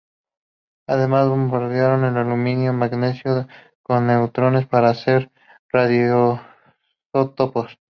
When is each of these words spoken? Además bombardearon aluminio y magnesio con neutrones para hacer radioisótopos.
Además 0.87 1.29
bombardearon 1.29 2.05
aluminio 2.05 2.71
y 2.71 2.75
magnesio 2.75 3.47
con 3.83 4.07
neutrones 4.07 4.65
para 4.65 4.89
hacer 4.89 5.29
radioisótopos. 5.71 7.77